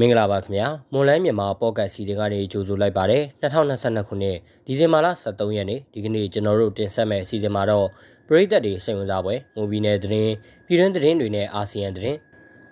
[0.00, 7.86] မင်္ဂလာပါခင်ဗျာမွန်လန်းမြန်မာပေါ့ကတ်စီစဉ်ကနေကြိုဆိုလိုက်ပါတယ်2022ခုနှစ်ဒီဇင်ဘာလ23ရက်နေ့ဒီကနေ့ကျွန်တော်တို့တင်ဆက်မယ့်အစီအစဉ်မှာတော့
[8.26, 10.32] ပရိသတ်တွေစိတ်ဝင်စားပွဲမူဗီနယ်သတင်း
[10.66, 12.18] ပြည်တွင်းသတင်းတွေနဲ့အာဆီယံသတင်း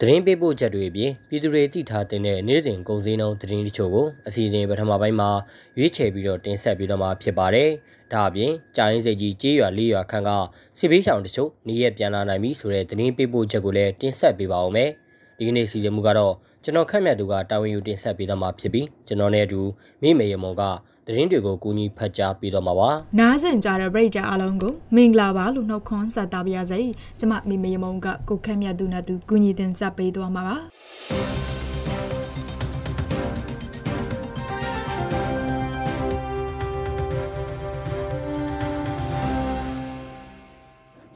[0.00, 5.30] သတင်းပေးပို့ချက်တွေအပြင်ပြည်သူတွေသိထားတဲ့နေ့စဉ်ကုန်စည်နှုန်းသတင်းတချို့ကိုအစီအစဉ်ပထမပိုင်းမှာ
[5.78, 7.70] ရွေးချယ်ပြီးတော့တင်ဆက်ပြီးတော့မှာဖြစ်ပါတယ်
[8.12, 10.30] ဒါအပြင်ကြာရင်စိတ်ကြီးကြေးရွာလေးရွာခန့်က
[10.78, 14.91] စစ်ဘေးရှောင်တချို့နေရပြန်လာနိုင်ပြီဆိုတဲ့သတင်းပေးပို့ချက်ကိုလည်းတင်ဆက်ပေးပါဦးမယ်
[15.40, 19.60] ဒီကနေ့စီစဉ်မှုကတော့ကျွန်တော်ခက်မြတ်သူကတာဝန်ယူတင်ဆက်ပေးတော့မှာဖြစ်ပြီးကျွန်တော်နဲ့အတူ
[20.02, 20.62] မိမေရမုံက
[21.06, 26.80] သတင်းတွေကိုကူညီဖတ်ကြားပေးတော့မှာပါ။နားဆင်ကြတဲ့ပရိသတ်အားလုံးကိုမင်္ဂလာပါလို့နှုတ်ခွန်းဆက်တာပါရစေ။
[27.18, 30.56] ကျွန်မမိမေရမုံကကိုခက်မြတ်သူနဲ့တူကူညီတင်ဆက်ပေးတော့မှာပါ။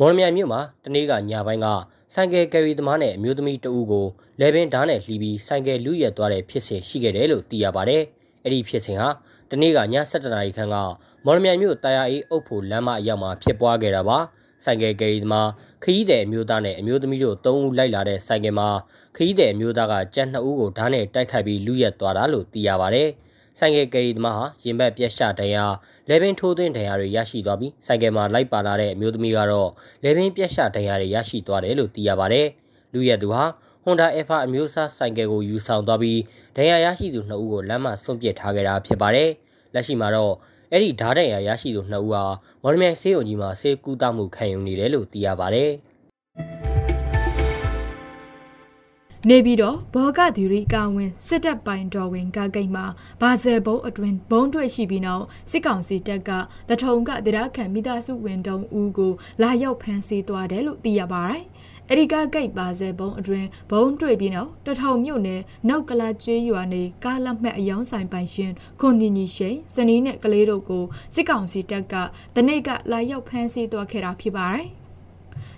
[0.00, 1.66] မော်လမြိုင်မြို့မှာတနေ့ကညပိုင်းက
[2.17, 4.07] ဆိုင်ကယ်ကယ်ရီသမားနဲ့အမျိုးသမီးတဦးကို
[4.41, 8.03] လေပင်ဓာတ်နဲ့လှီးပြီးဆိုင်ကယ်လူရက်သွားတဲ့ဖြစ်စဉ်ရှိခဲ့တယ်လို့သိရပါတယ်။
[8.45, 9.09] အဲ့ဒီဖြစ်စဉ်ဟာ
[9.51, 10.77] တနေ့ကည7:00နာရီခန့်က
[11.25, 14.19] မော်လမြိုင်မြို့တာယာအေးအုပ်ဖို့လမ်းမအရောက်မှာဖြစ်ပွားခဲ့တာပါ။
[14.65, 15.48] ဆိုင်ကယ်ကယ်ရီသမား
[15.83, 18.69] ခရီးသည်အမျိုးသားနဲ့အမျိုးသမီးတို့၃ဦးလိုက်လာတဲ့ဆိုင်ကယ်မှာ
[19.17, 23.09] ခရီးသည်အမျိုးသားကကြက်2ဦးကိုဓာတ်နဲ့တိုက်ခိုက်ပြီးလူရက်သွားတာလို့သိရပါတယ်။
[23.58, 25.64] ဆိုင်ကယ်ကယ်ရီသမားဟာရင်ဘတ်ပြက်ရှဒဏ်ရာ
[26.08, 29.70] လေပင်ထိုးသွင်းဒဏ်ရာတွေရရှိသွားပြီးဆိုင်ကယ်မှာလိုက်ပါလာတဲ့အမျိုးသမီးကတော့
[30.05, 32.47] လေပင်ပြက်ရှဒဏ်ရာတွေရရှိသွားတယ်လို့သိရပါတယ်။
[32.92, 33.44] လူရဲသူဟာ
[33.84, 36.20] Honda Alpha အမျိုးအစားဆိုင်ကယ်ကိုယူဆောင်သွားပြီး
[36.56, 39.30] ဒဏ်ရာရရှိသူ2ဦးကိုလမ်းမဆွန့်ပစ်ထားခဲ့တာဖြစ်ပါတယ်။
[39.75, 40.34] လက်ရှိမှာတော့
[40.72, 42.25] အဲ့ဒီဓာတ်ဒဏ်ရာရရှိသူ2ဦးဟာ
[42.62, 45.70] မော်လမြိုင်ဆေးရုံကြီးမှာဆေးကူးသမှုခံယူနေတယ်လို့သိရပါတယ်။
[49.30, 52.84] နေပြီးတော့ဘောဂသီရီကာဝင်စစ်တပ်ပိုင်တော်ဝင်ကကိတ်မှာ
[53.20, 56.31] ဘာဇယ်ဘုံအတွင်ဘုံတွေ့ရှိပြီးနောက်စစ်ကောင်စီတပ်က
[56.69, 61.44] တထုံကတရခန်မိသားစုဝင်တုံဦးကိုလာရောက်ဖမ်းဆီးသွားတယ်လို့သိရပါတယ်။
[61.91, 70.84] အရိကဂိတ်ပါဇယ်ဘုံအတွင်ဘုံတွေ့ပြီးနောက်တထုံမြို့နယ်နောက်ကလာကျေးရွာနေကားလက်မှတ်အယောင်းဆိုင်ပိုင်ရှင်ခွန်ညီညီရှိန်စနီးနဲ့ကလေးတို့ကို
[71.15, 71.94] စစ်ကောင်စီတပ်က
[72.34, 74.69] တနေ့ကလာရောက်ဖမ်းဆီးသွားခဲ့တာဖြစ်ပါတယ်။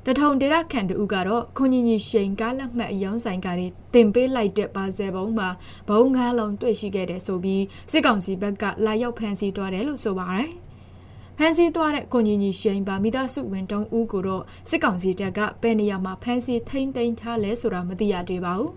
[0.09, 5.49] တထုံဒေရခန်တူကတော့ခွန်ကြီးကြီးရှိန်ကားလက်မှတ်အယောင်းဆိုင်ကနေတင်ပေးလိုက်တဲ့ပါဇယ်ဘုံမှာ
[5.89, 10.51] ဘုံငါးလုံးတွေ့ရှိခဲ့တယ်ဆိုပြီးစစ်ကောင်စီဘက်ကလာရောက်ဖမ်းဆီးသွားတယ်လို့ဆိုပါတယ်
[11.39, 18.73] ဖမ်းဆီးသွားတဲ့ကိုကြီးကြီးရှိန်ပါမိသားစုဝင်တုံးဦးကိုတော့စစ်ကောင်စီတပ်ကဘယ်နေရာမှာဖမ်းဆီးထိန်းသိမ်းထားလဲဆိုတာမသိရသေးပါဘူး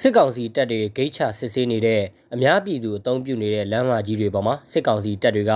[0.00, 2.02] စစ်ကောင်စီတပ်တွေဂိတ်ချစစ်ဆေးနေတဲ့
[2.34, 5.54] အများပြည်သူအုံပြုနေတဲ့လမ်းမကြီးတွေပေါ်မှာစစ်ကောင်စီတပ်တွေက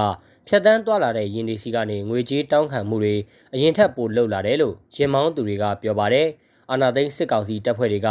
[0.50, 3.14] ဖြတ်တန်းသွားလာတဲ့ရင်တွေစီကနေငွေကြေးတောင်းခံမှုတွေ
[3.54, 6.26] အရင်ထက်ပိုလှုပ်လာတယ်လို့ရင်မောင်းသူတွေကပြောပါတယ်။
[6.70, 8.08] အာနာသိန်းစစ်ကောင်စီတပ်ဖွဲ့တွေက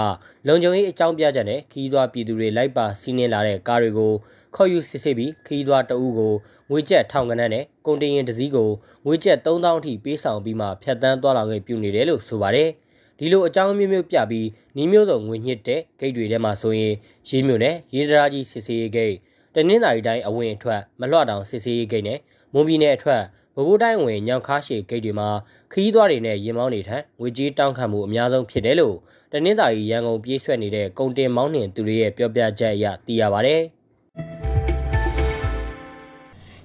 [0.47, 4.13] လုံခြုံရေးအကြောင်းပြချက်နဲ့ခီးသွွားပြည်သူတွေလိုက်ပါစီးနင်းလာတဲ့ကားတွေကို
[4.55, 6.33] ခေါ်ယူစစ်ဆေးပြီးခီးသွွားတအူးကို
[6.69, 8.69] ငွေကျပ်ထောင်ကနန်းနဲ့ကုန်တင်ရင်တစ်စီးကို
[9.05, 12.69] ငွေကျပ်3000အထိပေးဆောင်ပြီးမှဖြတ်တန်းသွားလာခွင့်ပြုနေတယ်လို့ဆိုပါတယ်။
[13.19, 16.93] ဒီလိုအကြောင်းမျိုးမျိုးပြပြီးနီးမျိုးစုံငွေညှစ်တဲ့ဂိတ်တွေထဲမှာဆိုရင်
[17.29, 19.15] ရေးမြို့နယ်ရေးဒရာကြီးစစ်ဆေးရေးဂိတ်
[19.59, 22.19] တနင်္သာရီတိုင်းအဝင်အထွက်မလွှတောင်စစ်ဆေးရေးဂိတ်နဲ့
[22.53, 23.21] မွန်ပြည်နယ်အထွက်
[23.55, 25.29] ဗဟိုတိုင်းဝင်ညောင်ခါရှည်ဂိတ်တွေမှာ
[25.71, 28.95] ခီးသွားတွေနဲ့ရင်မောင်းတွေထံငွေကြေးတောင်းခံမှုအများဆုံးဖြစ်တယ်လို့
[29.31, 33.57] တနင်္သာရီရန်ကုန်ပြေးဆွဲနေတဲ့ကုန်တင်မောင်းနှင်သူတွေရဲ့ပြောပြချက်အရသိရပါဗျ။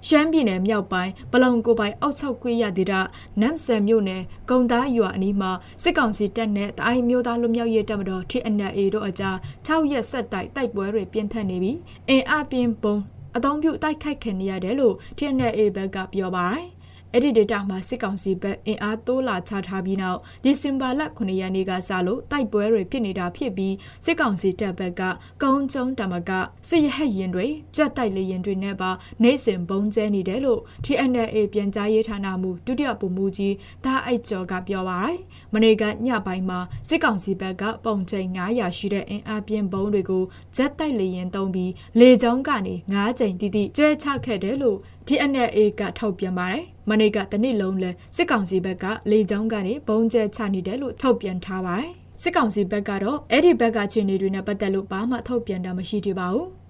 [0.08, 3.00] ရှမ်းပြည်နယ်မြောက်ပိုင်းပလုံကိုပိုင်အောက်ချုပ်ခွေရဒေတာ
[3.40, 5.50] နမ်ဆယ်မြို့နယ်ကုံသားရွာအနီးမှာ
[5.82, 9.36] စစ်ကောင်စီတပ်နဲ့တာအိမျိုးသားလူမျိုးရေးတပ်မတော် TNA တို့အကြား
[9.66, 12.96] 6ရက်ဆက်တိုက်တိုက်ပွဲတွေပြင်းထန်နေပြီးအင်အားပြင်းပုံ
[13.36, 16.66] အသုံးပြုတိုက်ခိုက်ခံနေရတယ်လို့ TNA ဘက်ကပြောပါတယ်။
[17.14, 23.74] အဲ့ဒီဒေတာမှာစစ်ကောင်စီဘက်အင်အားတိုးလာချထားပြီးနောက်ဒီဇင်ဘာလ9ရက်နေ့ကစလို့တိုက်ပွဲတွေဖြစ်နေတာဖြစ်ပြီး
[24.04, 25.02] စစ်ကောင်စီတပ်ဘက်က
[25.42, 26.30] ကုန်းကျုံတမက
[26.68, 27.46] စစ်ရဟတ်ရင်တွေ
[27.76, 28.90] ကြက်တိုက်လေရင်တွေနဲ့ပါ
[29.22, 35.16] နေစဉ်ဘုံကျဲနေတယ်လို့ TNA ပြန်ကြားရေးဌာနမှဒုတိယဗိုလ်မှူးကြီးဒါအိုက်ကျော်ကပြောပါတယ်။
[35.52, 36.58] မနေ့ကညပိုင်းမှာ
[36.88, 40.24] စစ်ကောင်စီဘက်ကပုံချိန်900ရှိတဲ့အင်အားပြင်းဘုံတွေကို
[40.56, 51.90] ကြက်တိုက်လေရင်တုံးပြီးလေကြောင်းကနေ9ကြိမ်တိတိကျဲချခဲ့တယ်လို့ TNA ကထုတ်ပြန်ပါတယ်။မနေ့ကတနေ့လုံးလဲစစ်ကောင်စီဘက်ကလေကြောင်းကနေဘုံကျဲချနေတယ်လို့ထုတ်ပြန်ထားပါတယ်။
[52.22, 56.46] စစ်ကောင်စီဘက်ကတော့အဲ့ဒီဘက်ကခြေနေတွေနဲ့ပတ်သက်လို့ဘာမှထုတ်ပြန်တာမရှိသေးပါဘူး။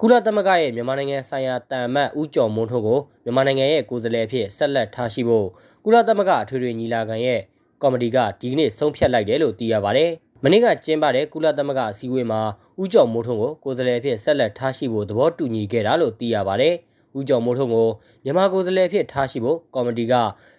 [0.00, 5.46] ကုလသမဂ္ဂရဲ့မြန်မာနိုင်ငံဆိုင်ရာတန်မတ်ဦးကျော်မွန်းထွန်းကိုမြန်မာနိုင်ငံရဲ့ကိုယ်စားလှယ်အဖြစ်ဆက်လက်ထားရှိဖို့
[5.84, 7.40] ကုလသမဂ္ဂအထွေထွေညီလာခံရဲ့
[7.82, 10.12] ကော်မတီကဒီကနေ့ဆုံးဖြတ်လိုက်တယ်လို့သိရပါတယ်။
[10.48, 12.40] မနေ့ကကျင်းပတဲ့ကုလသမဂ္ဂအစည်းအဝေးမှာ
[12.80, 16.74] ဦးကျော်မိုးထွန်းကိုကိုယ်စားလှယ်ဖြစ်ဆက်လက်ထားရှိဖို့သဘောတူညီခဲ့တာလို့သိရပါတယ်။
[17.18, 17.88] ဦးကျော်မိုးထွန်းကို
[18.24, 20.14] မြန်မာကိုယ်စားလှယ်ဖြစ်ထားရှိဖို့ကော်မတီက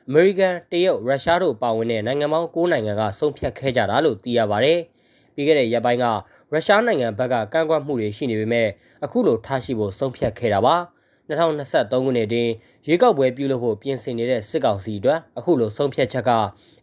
[0.07, 4.80] အမေရိကန်၊တရုတ်၊ရုရှားတို့ပါဝင်တဲ့နိုင်ငံပေါင်း9နိုင်ငံကဆုံးဖြတ်ခဲ့ကြတာလို့သိရပါတယ်။
[5.34, 6.06] ပြီးခဲ့တဲ့ရက်ပိုင်းက
[6.51, 8.68] ရုရှားနိုင်ငံဘက်ကကန့်ကွက်မှုတွေရှိနေပေမဲ့
[9.04, 10.75] အခုလိုထားရှိဖို့ဆုံးဖြတ်ခဲ့တာပါ။
[11.30, 12.50] 2023ခုနှစ်တွင်
[12.88, 16.31] ရွေးကောက်ပွဲပြုလုပ်ဖို့ပြင်ဆင်နေတဲ့စစ်ကောင်စီအတွက်အခုလိုဆုံးဖြတ်ချက်က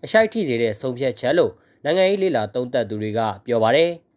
[0.05, 1.53] အရှိုက်ထိစေတဲ့ဆုံးဖြတ်ချက်လို့
[1.85, 3.91] နိုင်ငံရေးလေလာသုံးသပ်သူတွေကပြောပါတယ်။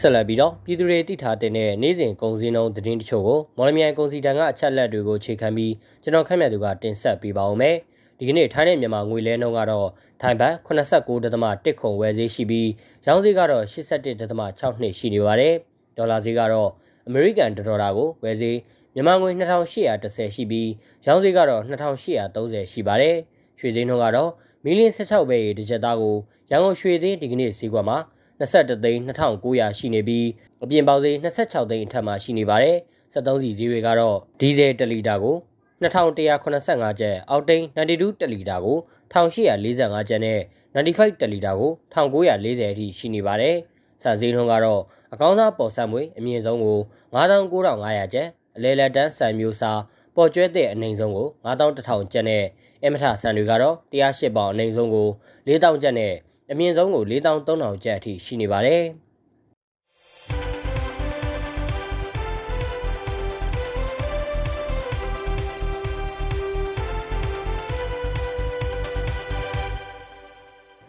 [0.00, 1.52] ဆက်လက်ပြီးတော့ပြည်သူတွေတိထားတဲ့
[1.82, 5.72] နေ့စဉ်ကုန်စည်နှုန်းသတင်းတချို့ကိုမော်လမြိုင်ကုန်စည်တန်ကအချက်လက်တွေကိုခြေခံပြီး
[6.02, 7.76] ကျွန်တော်ခန့်မှန်းသူကတင်ဆက်ပေးပါဦးမယ်။
[8.18, 9.88] ဒီကနေ့ထိုင်းနဲ့မြန်မာငွေလဲနှုန်းကတော့
[10.22, 12.68] ထိုင်းဘတ်89.1ခုဝယ်ဈေးရှိပြီး
[13.06, 15.54] ရောင်းဈေးကတော့81.62ရှိနေပါတယ်။
[15.96, 16.70] ဒေါ်လာဈေးကတော့
[17.06, 18.56] အမေရိကန်ဒေါ်လာကိုဝယ်ဈေး
[18.94, 20.68] မြန်မာငွေ2810ရှိပြီး
[21.06, 23.16] ရောင်းဈေးကတော့2830ရှိပါတယ်။
[23.58, 24.30] ရွှေဈေးနှုန်းကတော့
[24.64, 26.16] မီလီ16ပဲတစ်ချက်သားကို
[26.50, 27.98] ရန်ကုန်ရွှေဈေးဒီကနေ့ဈေးကွက်မှာ
[28.40, 30.26] 21သိန်း2900ရှိနေပြီး
[30.62, 32.76] အပြင်ပေါက်ဈေး26သိန်းအထက်မှာရှိနေပါတယ်။
[33.14, 35.36] 73စီဈေးတွေကတော့ဒီဇယ်1လီတာကို
[35.82, 38.78] 2185ကျပ်အောက်တိန်92တလီတာကို
[39.12, 40.40] 1845ကျပ်နဲ့
[40.74, 43.56] 95တလီတာကို1940အထိရှိနေပါတယ်။
[44.02, 46.78] စာဈေးနှုန်းကတော့အကောင်းစားပေါ်ဆက်မွေအမြင့်ဆုံးကို
[47.14, 49.80] 99,500ကျပ်အလဲလက်တန်းဆန်မျိုးစား
[50.16, 52.44] ပေါ်ကျွဲတဲ့အနိုင်ဆုံးကို9100ကျပ်နဲ့
[52.84, 55.08] အမထဆန်တွေကတော့108ပေါင်အနိုင်ဆုံးကို
[55.46, 56.12] 4000ကျပ်နဲ့
[56.50, 58.82] အမြင့်ဆုံးကို4300ကျပ်အထိရှိနေပါတယ်။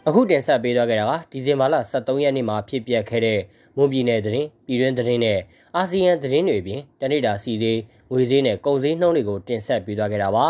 [0.07, 3.39] အခုတင်ဆက်ပေးသွားခဲ့တာကဒီဇင်ဘာလ23ရက်နေ့မှာဖြစ်ပျက်ခဲ့တဲ့
[3.77, 5.39] မွန်ပြည်နယ်သတင်းပြည်တွင်းသတင်းနဲ့
[5.75, 7.80] အာဆီယံသတင်းတွေပြင်တနိဒာစီစေး
[8.12, 10.48] ငွေစေးနဲ့ကုန်စည်နှုန်းတွေကိုတင်ဆက်ပေးသွားခဲ့တာပါ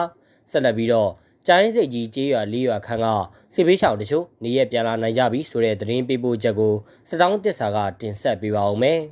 [0.52, 1.10] ဆက်လက်ပြီးတော့
[1.48, 3.06] ကျိုင်းစိတ်ကြီးကျေးရွာလေးရွာခန်းက
[3.54, 6.74] စစ်ပေးချောင်တချို့နေရပြန်လာနိုင်ကြပြီဆိုတဲ့သတင်းပေးပို့ချက်ကို
[7.10, 9.00] စတောင်းတစ္ဆာကတင်ဆက်ပေးပါဦးမယ်။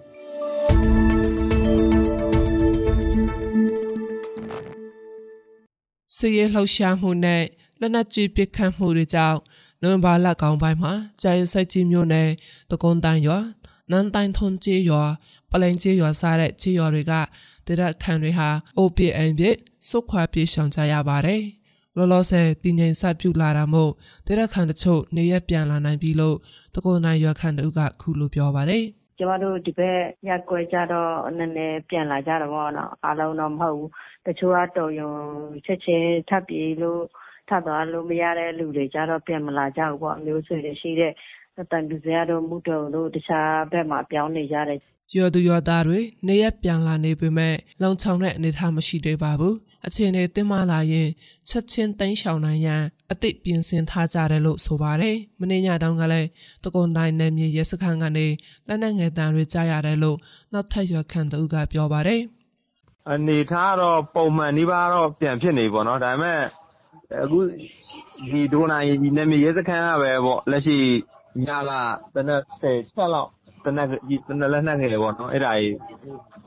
[6.16, 7.44] စစ်ရေးလှုပ်ရှားမှုနဲ့
[7.80, 9.40] လက်နက်ကြီးပစ်ခတ်မှုတွေကြောင့်
[9.82, 12.30] နိုဝင်ဘာလကောင်ပိုင်းမှာကျိုင်းစိတ်ကြီးမြို့နယ်
[12.72, 13.40] တကွန်တန်ရွာ
[13.92, 15.04] နန်တိုင်ထွန်ကျေးရွာ
[15.52, 17.14] ပလိုင်ကျေးရွာစားတဲ့ကျေးရွာတွေက
[17.68, 19.56] တရက်ခံတွေဟာ OPN ပြစ်
[19.88, 21.44] စုခွာပြေးရှောင်ကြရပါတယ်။
[21.98, 23.92] လောလောဆယ်တည်ငြိမ်စပြုလာတာမို့
[24.28, 26.38] ဒေရခန်တချို့နေရပြန်လာနိုင်ပြီလို့
[26.76, 28.84] တကွန်နိုင်ရွာခန်တို့ကခုလိုပြောပါတယ်
[29.18, 33.92] ကျမတို့ဒီဘက်ရက်ကွယ်ကြတော့နည်းနည်းပြန်လာကြတော့ဗောနော်အားလုံးတော့မဟုတ်ဘူး
[34.28, 35.12] တချို့ကတော်ရုံ
[35.66, 37.02] ချက်ချင်းထပ်ပြေလို့
[37.50, 41.14] ထပ်သွားလို့မရတဲ့လူတွေကြတော့ပြန်မလာကြဘူးပေါ့မျိုးဆွေတွေရှိတဲ့
[41.72, 44.80] တန်ပြစရတို့မူတုံတို့တခြားဘက်မှာပြောင်းနေကြတယ်
[45.14, 49.56] ရွာသူရွာသားတွေနေရပြန်လာနေပေမဲ့လုံခြုံတဲ့အနေအထားမရှိသေးပါဘူး
[49.88, 51.10] အခြေအနေတင်းမာလာရင်
[51.48, 56.28] ချက်ချင်းတင်းရှောင်နိုင်ရန်အသည့်ပြင်ဆင်ထားကြတယ်လို့ဆိုပါတယ်။မင်းညတောင်းကလည်း
[56.64, 58.28] တကွန်တိုင်းနယ်မြေရဲစခန်းကနေ
[58.68, 60.18] လက်နက်ငယ်တံတွေကြားရတယ်လို့
[60.54, 62.22] နောက်ထပ်ရွက်ခံသူကပြောပါတယ်။
[63.12, 66.42] အနေထားတော့ပုံမှန်နှိပါတော့ပြန်ဖြစ်နေပေါ့နော်။ဒါပေမဲ့
[67.24, 67.40] အခု
[68.32, 68.88] ဒီဒိုနိုင်
[69.18, 70.78] နယ်မြေရဲစခန်းကပဲပေါ့လက်ရှိ
[71.46, 71.72] ညက
[72.16, 73.30] တနက်10ချက်လောက်
[73.66, 73.88] တနက်
[74.28, 75.76] တနက်လက်နက်ငယ်ပေါ့နော်အဲ့ဒါကြီး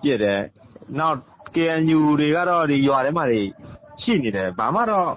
[0.02, 0.40] ပြည့်တယ်။
[0.98, 1.16] နောက်
[1.54, 3.40] KNU တွေကတော့ ဒီရွာထဲမှာတွေ
[4.02, 5.10] ရှိနေတယ် ဘာမှတော့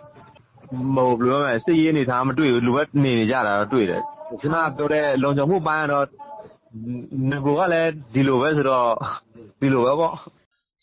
[0.95, 4.01] ဟိုဘယ်လိုလဲစစ်ရေးအနေထားမတွေ့ဘူးလူပဲနေနေကြတာတော့ တွေ့တယ်
[4.41, 6.06] ခုနပြောတဲ့ လုံခြုံမှုပိုင်းကတော့
[7.30, 8.90] ငကိုကလည်း ဒီလိုပဲဆိုတော့
[9.59, 10.16] ဒီလိုပဲပေါ့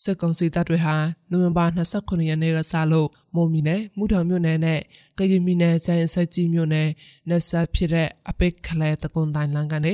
[0.03, 0.95] စစ်ကောင်စီတပ်တွေဟာ
[1.29, 1.65] နိုဝင်ဘာ
[1.97, 4.79] 29ရက်နေ့ကစလို့မုံမီနယ်မူထောင်မြို့နယ်နဲ့
[5.17, 6.89] ကရင်ပြည်နယ်ကျိုင်းဆက်ကြီးမြို့နယ်
[7.29, 9.93] နဲ့ဆက်ဖြစ်တဲ့ အပိတ်ခလဲတကွန်တိုင်းလန်ကနေ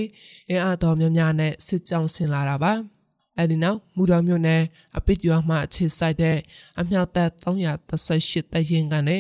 [0.50, 2.74] အင်အားတော်များများနဲ့ စစ်ကြောင်းဆင်လာတာပါ။
[3.38, 4.64] အဲဒီနောက်မူတော်မြို့နယ်
[4.98, 6.38] အပစ်ရွာမှအခြေစိုက်တဲ့
[6.80, 9.18] အမြောက်တပ်338တရင်ကနေ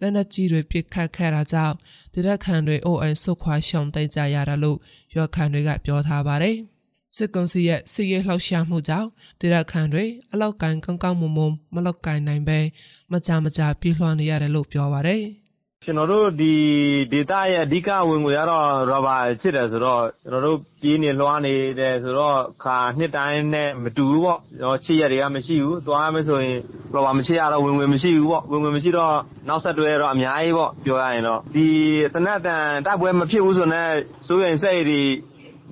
[0.00, 1.74] လက်နက်ကြီးတွေပစ်ခတ်ခဲ့တာကြောင့်
[2.14, 4.78] ဒေသခံတွေအိုအိမ်ဆုတ်ခွာရှောင်တိတ်ကြရတာလို့
[5.14, 6.56] ရွာခံတွေကပြောထားပါတယ်
[7.16, 9.08] စစ်ကောင်စီရဲ့စစ်ရေးလှောက်ရှားမှုကြောင့်
[9.40, 12.58] ဒေသခံတွေအလောက်ကန်ကောင်းကောင်းမွန်မွန်မလောက်ကန်နိုင်ပဲ
[13.12, 15.22] မကြမကြပြေးလွှားနေရတယ်လို့ပြောပါတယ်။
[15.88, 16.54] ကျွန်တော်တို့ဒီ
[17.12, 26.58] ဒေသရဲ့အဓိကဝင်ငွေကတော့ရာဘာဖြစ်တယ်ဆိုတော့ကျွန်တော်တို့ပြေးနေလွှားနေတယ်ဆိုတော့ခါနှစ်တိုင်းနဲ့မတူဘူးပေါ့ကျွန်တော်ချစ်ရက်တွေကမရှိဘူးသွားမယ်ဆိုရင်
[26.94, 29.16] ရာဘာမချစ်ရတော့ဝင်ငွေမရှိဘူးပေါ့ဝင်ငွေမရှိတော့
[29.48, 31.66] နောက်ဆက်တွဲတော့အများကြီးပေါ့ပြောရရင်တော့ဒီ
[32.14, 33.94] တနက်တန်တိုက်ပွဲမဖြစ်ဘူးဆိုတော့
[34.26, 35.02] စိုးရင်စိတ်တွေ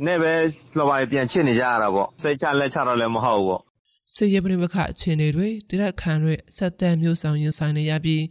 [0.07, 0.33] နဲ့ပဲ
[0.79, 3.63] လောပါပြန်ချစ်နေကြရတာပေါ့စိတ်ချလက်ချတော့လည်းမဟုတ်ဘူးပေါ့
[4.15, 8.23] စစ်ရေးပဋိပက္ခအခြေအနေတွေတိရခန်တွေအဆက်သက်မျိုးဆောင်ရင်ဆိုင်နေရပြီး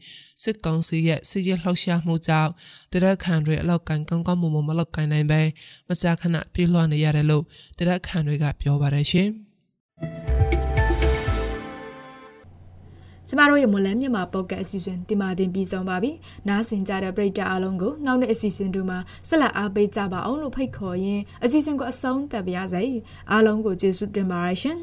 [0.42, 2.52] စစ်ကောင်စီရဲ့စစ်ရေးလှောက်ရှားမှုကြောင့်
[2.92, 5.42] တရက်ခန်တွေအလောက်ကန်ကောင်းကောင်းမွန်မွန်မလောက်ကန်နိုင်ပဲ
[5.88, 7.44] မကြာခဏပြေးလွှားနေရတယ်လို့
[7.78, 9.30] တရက်ခန်တွေကပြောပါတယ်ရှင်။
[13.28, 16.12] ကျမတို့ရဲ့မွန်လန်းမြန်မာပေါ့ကတ်အစီအစဉ်ဒီမှာတင်ပြီးဆုံးပါပြီ
[16.48, 22.84] နားဆင်ကြတဲ့ပရိသတ်အားလုံးကိုနောက်နေ့အစီအစဉ်တို့မှာဆက်လက်အားပေးကြပါအောင်လို့ဖိတ်ခေါ်ရင်းအစီအစဉ်ကိုအဆုံးသတ်ပါရစေ
[23.32, 24.78] အားလုံးကိုကျေးဇူးတင်ပါတယ်ရှင်